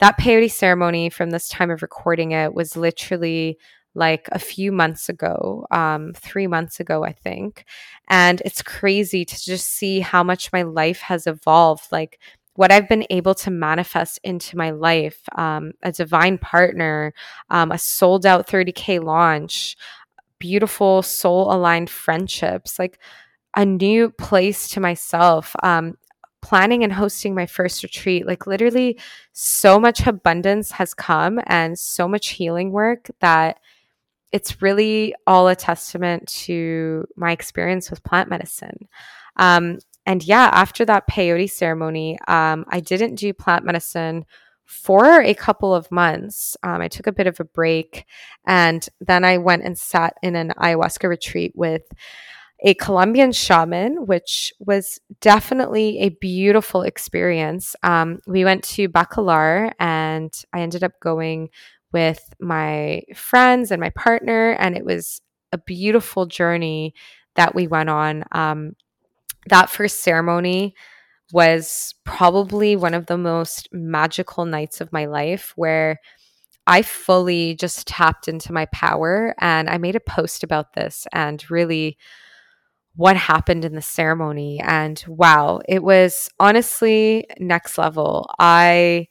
[0.00, 3.58] that peyote ceremony from this time of recording it was literally
[3.94, 7.64] like a few months ago, um, three months ago, I think.
[8.08, 11.90] And it's crazy to just see how much my life has evolved.
[11.90, 12.18] Like
[12.54, 17.12] what I've been able to manifest into my life um, a divine partner,
[17.50, 19.76] um, a sold out 30K launch,
[20.38, 22.98] beautiful soul aligned friendships, like
[23.56, 25.54] a new place to myself.
[25.62, 25.96] Um,
[26.42, 28.96] planning and hosting my first retreat like literally
[29.32, 33.58] so much abundance has come and so much healing work that
[34.30, 38.86] it's really all a testament to my experience with plant medicine
[39.36, 44.24] um, and yeah, after that peyote ceremony, um, I didn't do plant medicine
[44.66, 46.56] for a couple of months.
[46.62, 48.04] Um, I took a bit of a break
[48.46, 51.82] and then I went and sat in an ayahuasca retreat with
[52.60, 57.76] a Colombian shaman, which was definitely a beautiful experience.
[57.82, 61.50] Um, we went to Bacalar and I ended up going
[61.92, 65.20] with my friends and my partner, and it was
[65.52, 66.94] a beautiful journey
[67.36, 68.24] that we went on.
[68.32, 68.74] Um,
[69.48, 70.74] that first ceremony
[71.32, 76.00] was probably one of the most magical nights of my life where
[76.66, 79.34] I fully just tapped into my power.
[79.40, 81.96] And I made a post about this and really
[82.94, 84.60] what happened in the ceremony.
[84.60, 88.30] And wow, it was honestly next level.
[88.38, 89.08] I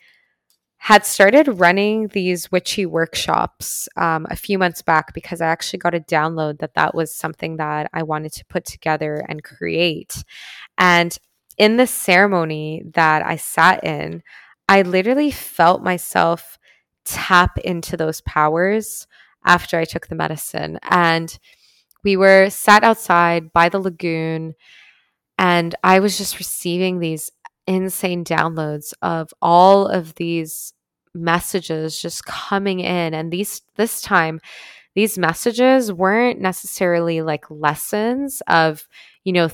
[0.77, 5.95] had started running these witchy workshops um, a few months back because I actually got
[5.95, 10.23] a download that that was something that I wanted to put together and create.
[10.77, 11.17] And
[11.57, 14.23] in the ceremony that I sat in,
[14.67, 16.57] I literally felt myself
[17.05, 19.07] tap into those powers
[19.45, 20.79] after I took the medicine.
[20.83, 21.37] And
[22.03, 24.55] we were sat outside by the lagoon,
[25.37, 27.31] and I was just receiving these
[27.67, 30.73] insane downloads of all of these
[31.13, 34.39] messages just coming in and these this time
[34.95, 38.87] these messages weren't necessarily like lessons of
[39.23, 39.49] you know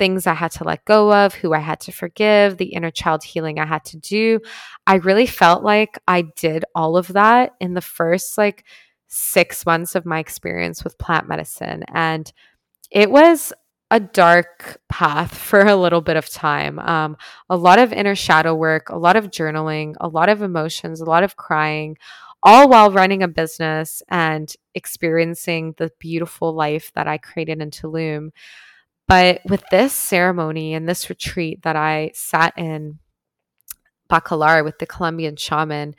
[0.00, 3.22] things I had to let go of, who I had to forgive, the inner child
[3.22, 4.40] healing I had to do.
[4.86, 8.64] I really felt like I did all of that in the first like
[9.08, 12.32] 6 months of my experience with plant medicine and
[12.90, 13.52] it was
[13.90, 16.78] a dark path for a little bit of time.
[16.78, 17.18] Um,
[17.50, 21.04] a lot of inner shadow work, a lot of journaling, a lot of emotions, a
[21.04, 21.98] lot of crying,
[22.42, 28.30] all while running a business and experiencing the beautiful life that I created in Tulum.
[29.10, 33.00] But with this ceremony and this retreat that I sat in
[34.08, 35.96] Bacalar with the Colombian shaman,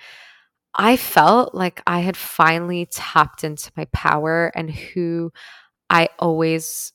[0.73, 5.33] I felt like I had finally tapped into my power and who
[5.89, 6.93] I always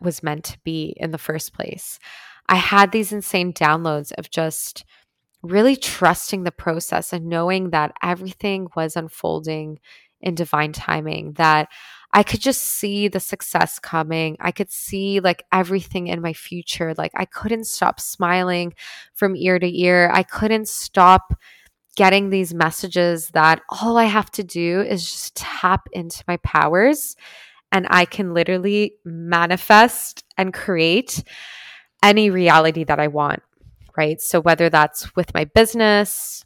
[0.00, 1.98] was meant to be in the first place.
[2.48, 4.86] I had these insane downloads of just
[5.42, 9.78] really trusting the process and knowing that everything was unfolding
[10.22, 11.68] in divine timing, that
[12.14, 14.36] I could just see the success coming.
[14.38, 16.94] I could see like everything in my future.
[16.96, 18.74] Like I couldn't stop smiling
[19.14, 20.10] from ear to ear.
[20.14, 21.34] I couldn't stop
[21.96, 27.16] getting these messages that all I have to do is just tap into my powers
[27.72, 31.24] and I can literally manifest and create
[32.00, 33.42] any reality that I want,
[33.96, 34.20] right?
[34.20, 36.44] So whether that's with my business,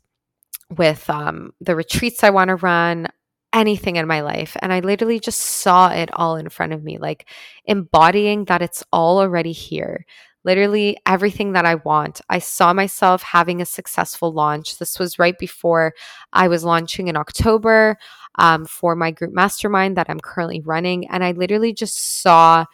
[0.75, 3.09] with um, the retreats I want to run,
[3.53, 4.57] anything in my life.
[4.61, 7.29] And I literally just saw it all in front of me, like
[7.65, 10.05] embodying that it's all already here.
[10.45, 12.21] Literally everything that I want.
[12.31, 14.79] I saw myself having a successful launch.
[14.79, 15.95] This was right before
[16.33, 17.99] I was launching in October
[18.37, 21.09] um, for my group mastermind that I'm currently running.
[21.09, 22.65] And I literally just saw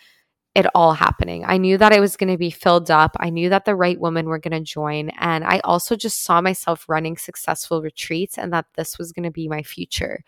[0.55, 1.45] it all happening.
[1.45, 3.17] I knew that I was going to be filled up.
[3.19, 5.11] I knew that the right women were going to join.
[5.19, 9.33] And I also just saw myself running successful retreats and that this was going to
[9.33, 10.23] be my future.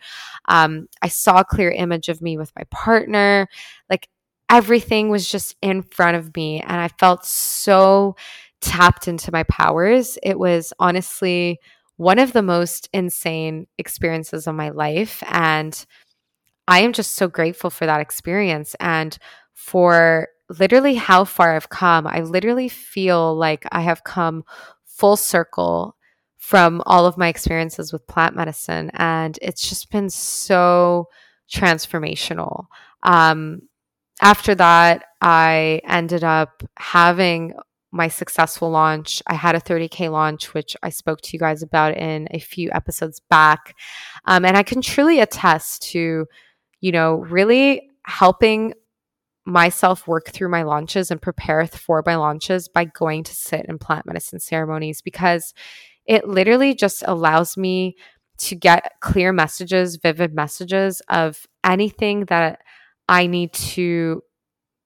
[0.49, 3.47] Um, I saw a clear image of me with my partner.
[3.89, 4.09] Like
[4.49, 6.59] everything was just in front of me.
[6.59, 8.17] And I felt so
[8.59, 10.17] tapped into my powers.
[10.23, 11.59] It was honestly
[11.95, 15.23] one of the most insane experiences of my life.
[15.27, 15.85] And
[16.67, 18.75] I am just so grateful for that experience.
[18.81, 19.17] And
[19.57, 20.27] for
[20.59, 22.05] literally how far I've come.
[22.05, 24.43] I literally feel like I have come
[24.85, 25.97] full circle
[26.37, 28.91] from all of my experiences with plant medicine.
[28.93, 31.07] And it's just been so
[31.51, 32.67] transformational.
[33.01, 33.63] Um,
[34.21, 37.53] after that, I ended up having
[37.91, 39.23] my successful launch.
[39.25, 42.69] I had a 30K launch, which I spoke to you guys about in a few
[42.73, 43.75] episodes back.
[44.25, 46.27] Um, and I can truly attest to,
[46.79, 48.73] you know, really helping
[49.47, 53.79] myself work through my launches and prepare for my launches by going to sit in
[53.79, 55.53] plant medicine ceremonies because
[56.05, 57.95] it literally just allows me
[58.39, 62.59] to get clear messages, vivid messages of anything that
[63.07, 64.21] I need to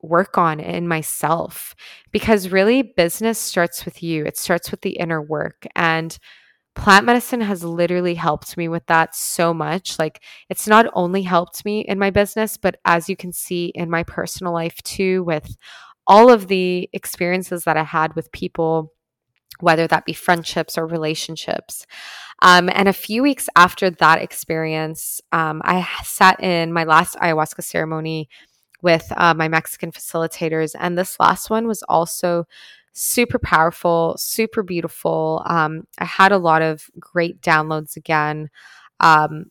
[0.03, 1.75] work on in myself.
[2.11, 5.65] Because really, business starts with you, it starts with the inner work.
[5.75, 6.17] And
[6.75, 9.99] plant medicine has literally helped me with that so much.
[9.99, 13.89] Like, it's not only helped me in my business, but as you can see in
[13.89, 15.57] my personal life too, with
[16.07, 18.93] all of the experiences that I had with people,
[19.59, 21.85] whether that be friendships or relationships.
[22.41, 27.63] Um, and a few weeks after that experience, um, I sat in my last ayahuasca
[27.63, 28.29] ceremony
[28.81, 30.75] with uh, my Mexican facilitators.
[30.79, 32.45] And this last one was also
[32.93, 35.43] super powerful, super beautiful.
[35.45, 38.49] Um, I had a lot of great downloads again.
[38.99, 39.45] Um,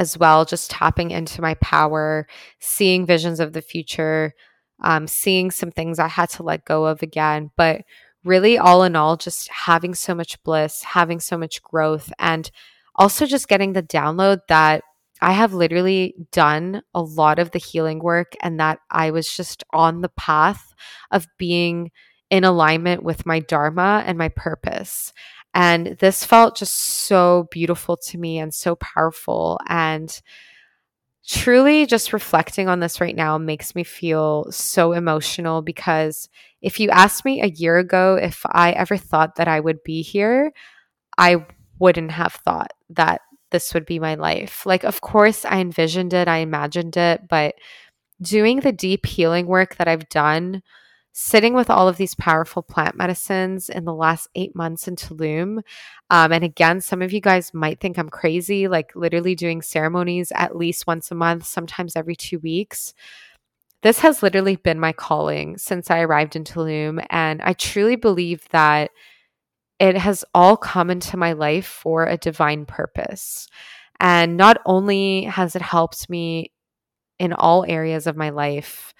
[0.00, 2.26] as well, just tapping into my power,
[2.58, 4.32] seeing visions of the future,
[4.82, 7.50] um, seeing some things I had to let go of again.
[7.54, 7.82] But
[8.24, 12.50] really, all in all, just having so much bliss, having so much growth, and
[12.94, 14.82] also just getting the download that
[15.20, 19.64] I have literally done a lot of the healing work and that I was just
[19.70, 20.74] on the path
[21.10, 21.90] of being
[22.30, 25.12] in alignment with my Dharma and my purpose.
[25.52, 29.58] And this felt just so beautiful to me and so powerful.
[29.68, 30.20] And
[31.26, 36.28] truly, just reflecting on this right now makes me feel so emotional because
[36.62, 40.02] if you asked me a year ago if I ever thought that I would be
[40.02, 40.52] here,
[41.18, 41.46] I
[41.80, 44.64] wouldn't have thought that this would be my life.
[44.64, 47.56] Like, of course, I envisioned it, I imagined it, but
[48.22, 50.62] doing the deep healing work that I've done
[51.12, 55.62] sitting with all of these powerful plant medicines in the last eight months in Tulum.
[56.08, 60.32] Um, and again, some of you guys might think I'm crazy, like literally doing ceremonies
[60.34, 62.94] at least once a month, sometimes every two weeks.
[63.82, 67.04] This has literally been my calling since I arrived in Tulum.
[67.10, 68.90] And I truly believe that
[69.78, 73.48] it has all come into my life for a divine purpose.
[73.98, 76.52] And not only has it helped me
[77.18, 78.94] in all areas of my life,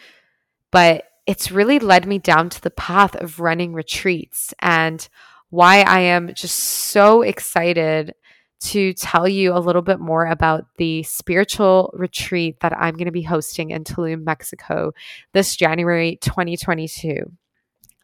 [0.71, 5.09] but it's really led me down to the path of running retreats and
[5.51, 8.15] why I am just so excited
[8.63, 13.13] to tell you a little bit more about the spiritual retreat that I'm going to
[13.13, 14.91] be hosting in Tulum, Mexico
[15.33, 17.31] this January 2022.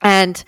[0.03, 0.45] And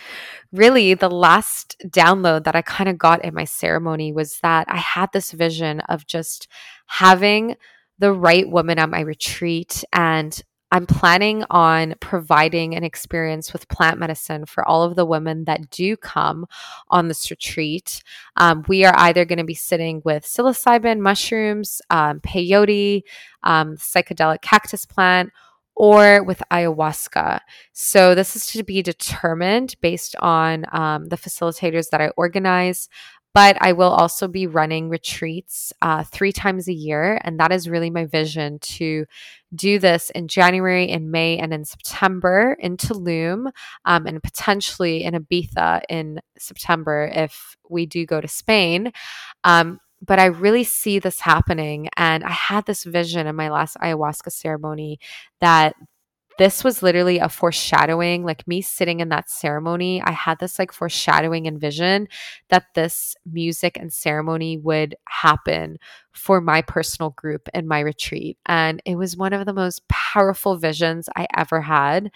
[0.53, 4.77] really, the last download that I kind of got in my ceremony was that I
[4.77, 6.47] had this vision of just
[6.87, 7.57] having
[7.99, 10.41] the right woman at my retreat and
[10.71, 15.71] I'm planning on providing an experience with plant medicine for all of the women that
[15.71, 16.47] do come
[16.91, 18.03] on this retreat.
[18.37, 23.03] Um, we are either going to be sitting with psilocybin mushrooms, um, peyote,
[23.43, 25.31] um, psychedelic cactus plant,
[25.75, 27.39] or with ayahuasca.
[27.73, 32.89] So, this is to be determined based on um, the facilitators that I organize.
[33.35, 37.21] But I will also be running retreats uh, three times a year.
[37.23, 39.07] And that is really my vision to
[39.55, 43.51] do this in January, in May, and in September in Tulum,
[43.85, 48.93] um, and potentially in Ibiza in September if we do go to Spain.
[49.45, 51.89] Um, but I really see this happening.
[51.97, 55.01] And I had this vision in my last ayahuasca ceremony
[55.41, 55.75] that
[56.39, 60.01] this was literally a foreshadowing, like me sitting in that ceremony.
[60.01, 62.09] I had this like foreshadowing and vision
[62.49, 65.79] that this music and ceremony would happen
[66.13, 68.39] for my personal group in my retreat.
[68.47, 72.11] And it was one of the most powerful visions I ever had.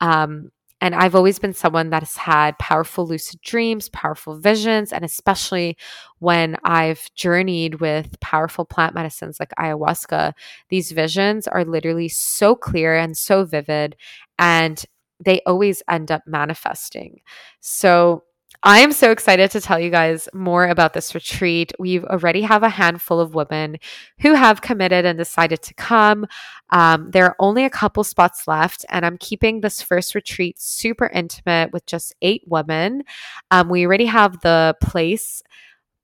[0.00, 0.50] Um,
[0.82, 5.76] and I've always been someone that has had powerful lucid dreams, powerful visions, and especially
[6.18, 10.32] when I've journeyed with powerful plant medicines like ayahuasca,
[10.70, 13.94] these visions are literally so clear and so vivid,
[14.40, 14.84] and
[15.24, 17.20] they always end up manifesting.
[17.60, 18.24] So,
[18.64, 21.72] I am so excited to tell you guys more about this retreat.
[21.80, 23.78] We already have a handful of women
[24.20, 26.26] who have committed and decided to come.
[26.70, 31.08] Um, there are only a couple spots left, and I'm keeping this first retreat super
[31.08, 33.02] intimate with just eight women.
[33.50, 35.42] Um, we already have the place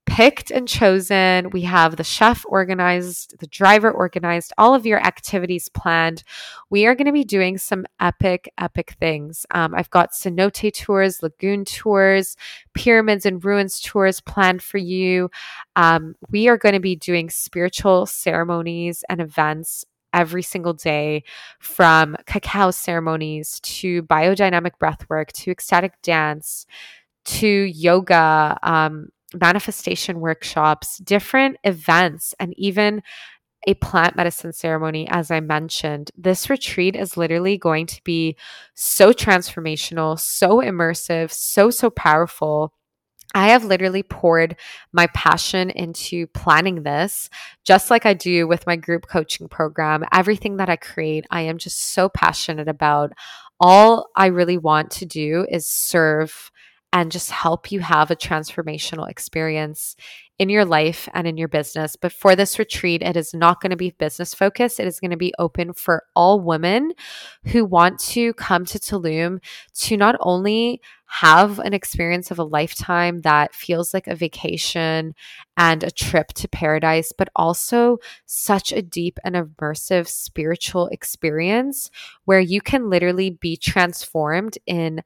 [0.08, 1.50] picked and chosen.
[1.50, 6.24] We have the chef organized, the driver organized, all of your activities planned.
[6.70, 9.44] We are going to be doing some epic, epic things.
[9.50, 12.36] Um, I've got cenote tours, lagoon tours,
[12.74, 15.30] pyramids and ruins tours planned for you.
[15.76, 19.84] Um, we are going to be doing spiritual ceremonies and events
[20.14, 21.22] every single day
[21.58, 26.64] from cacao ceremonies to biodynamic breathwork to ecstatic dance
[27.26, 33.02] to yoga um, manifestation workshops, different events, and even
[33.66, 36.10] a plant medicine ceremony, as I mentioned.
[36.16, 38.36] This retreat is literally going to be
[38.74, 42.72] so transformational, so immersive, so, so powerful.
[43.34, 44.56] I have literally poured
[44.92, 47.28] my passion into planning this,
[47.62, 50.04] just like I do with my group coaching program.
[50.12, 53.12] Everything that I create, I am just so passionate about.
[53.60, 56.50] All I really want to do is serve
[56.92, 59.94] and just help you have a transformational experience
[60.38, 61.96] in your life and in your business.
[61.96, 64.80] But for this retreat, it is not going to be business focused.
[64.80, 66.92] It is going to be open for all women
[67.44, 69.40] who want to come to Tulum
[69.80, 75.14] to not only have an experience of a lifetime that feels like a vacation
[75.56, 81.90] and a trip to paradise, but also such a deep and immersive spiritual experience
[82.26, 85.02] where you can literally be transformed in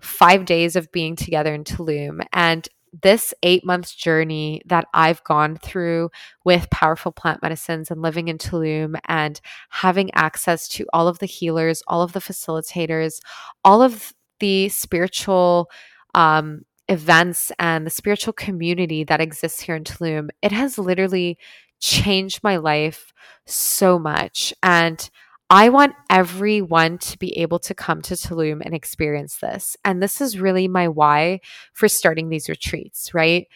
[0.00, 2.24] five days of being together in Tulum.
[2.32, 2.68] And
[3.02, 6.10] this eight months journey that I've gone through
[6.44, 9.40] with powerful plant medicines and living in Tulum and
[9.70, 13.18] having access to all of the healers, all of the facilitators,
[13.64, 15.70] all of the spiritual
[16.14, 21.38] um, events and the spiritual community that exists here in Tulum, it has literally
[21.80, 23.12] changed my life
[23.44, 24.54] so much.
[24.62, 25.10] And
[25.48, 29.76] I want everyone to be able to come to Tulum and experience this.
[29.84, 31.40] And this is really my why
[31.72, 33.46] for starting these retreats, right?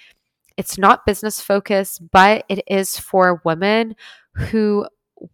[0.57, 3.97] It's not business focused, but it is for women
[4.35, 4.87] who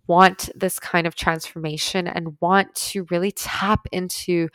[0.06, 4.48] want this kind of transformation and want to really tap into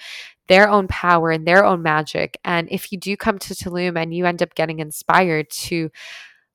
[0.47, 2.37] their own power and their own magic.
[2.43, 5.89] And if you do come to Tulum and you end up getting inspired to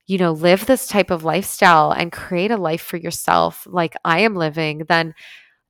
[0.06, 4.20] you know, live this type of lifestyle and create a life for yourself like I
[4.20, 5.14] am living, then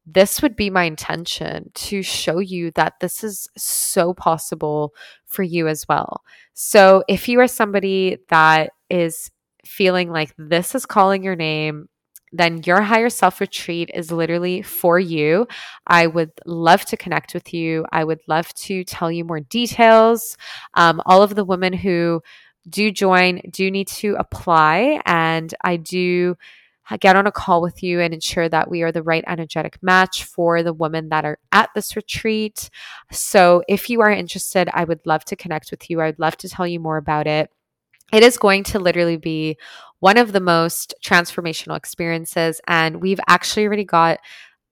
[0.06, 4.94] this would be my intention to show you that this is so possible
[5.26, 6.22] for you as well.
[6.54, 9.30] So, if you are somebody that is
[9.64, 11.88] feeling like this is calling your name,
[12.32, 15.48] then your higher self retreat is literally for you.
[15.86, 17.84] I would love to connect with you.
[17.92, 20.36] I would love to tell you more details.
[20.74, 22.22] Um, all of the women who
[22.68, 26.36] do join do need to apply and I do
[27.00, 30.22] get on a call with you and ensure that we are the right energetic match
[30.22, 32.70] for the women that are at this retreat.
[33.10, 36.00] So, if you are interested, I would love to connect with you.
[36.00, 37.50] I would love to tell you more about it.
[38.12, 39.56] It is going to literally be
[39.98, 42.60] one of the most transformational experiences.
[42.68, 44.20] And we've actually already got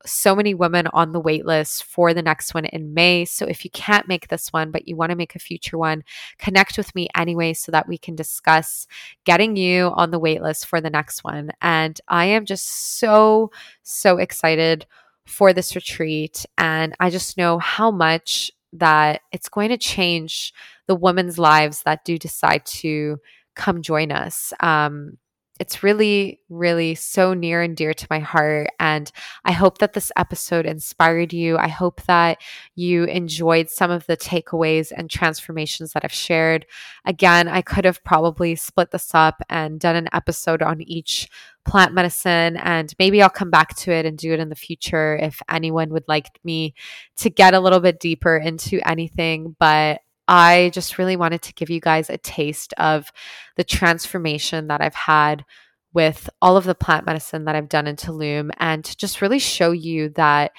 [0.07, 3.25] so many women on the wait list for the next one in May.
[3.25, 6.05] So if you can't make this one, but you want to make a future one,
[6.39, 8.87] connect with me anyway so that we can discuss
[9.25, 11.51] getting you on the wait list for the next one.
[11.63, 13.51] And I am just so,
[13.83, 14.87] so excited
[15.27, 16.45] for this retreat.
[16.59, 20.53] And I just know how much that it's going to change
[20.87, 23.19] the women's lives that do decide to
[23.55, 24.53] come join us.
[24.61, 25.19] Um,
[25.61, 28.71] it's really, really so near and dear to my heart.
[28.81, 29.11] And
[29.45, 31.57] I hope that this episode inspired you.
[31.57, 32.39] I hope that
[32.75, 36.67] you enjoyed some of the takeaways and transformations that I've shared.
[37.05, 41.29] Again, I could have probably split this up and done an episode on each
[41.65, 45.17] plant medicine and maybe I'll come back to it and do it in the future
[45.17, 46.75] if anyone would like me
[47.17, 51.71] to get a little bit deeper into anything but I just really wanted to give
[51.71, 53.13] you guys a taste of
[53.57, 55.45] the transformation that I've had
[55.93, 59.39] with all of the plant medicine that I've done in Tulum and to just really
[59.39, 60.53] show you that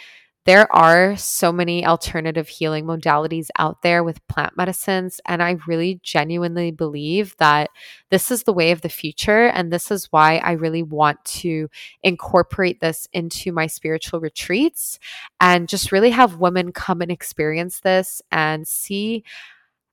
[0.46, 5.20] there are so many alternative healing modalities out there with plant medicines.
[5.26, 7.72] And I really genuinely believe that
[8.12, 9.48] this is the way of the future.
[9.48, 11.68] And this is why I really want to
[12.04, 15.00] incorporate this into my spiritual retreats
[15.42, 19.24] and just really have women come and experience this and see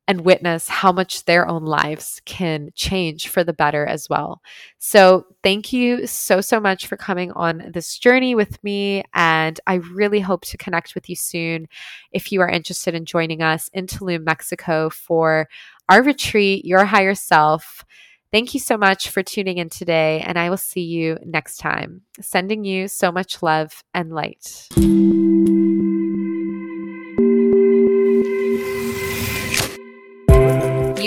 [0.09, 4.43] and witness how much their own lives can change for the better as well.
[4.79, 9.05] So, thank you so, so much for coming on this journey with me.
[9.15, 11.69] And I really hope to connect with you soon
[12.11, 15.49] if you are interested in joining us in Tulum, Mexico for
[15.89, 17.85] our retreat, Your Higher Self.
[18.33, 22.01] Thank you so much for tuning in today, and I will see you next time.
[22.19, 24.69] Sending you so much love and light.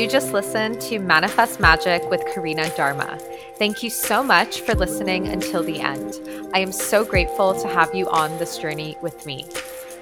[0.05, 3.17] You just listened to Manifest Magic with Karina Dharma.
[3.57, 6.19] Thank you so much for listening until the end.
[6.53, 9.47] I am so grateful to have you on this journey with me.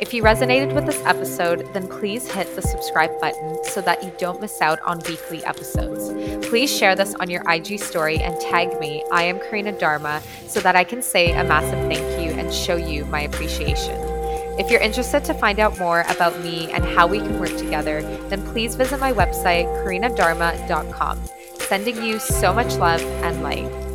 [0.02, 4.12] If you resonated with this episode, then please hit the subscribe button so that you
[4.18, 6.10] don't miss out on weekly episodes.
[6.50, 10.60] Please share this on your IG story and tag me, I am Karina Dharma, so
[10.60, 14.13] that I can say a massive thank you and show you my appreciation.
[14.60, 18.02] If you're interested to find out more about me and how we can work together,
[18.30, 21.20] then please visit my website, karinadharma.com.
[21.60, 23.93] Sending you so much love and light.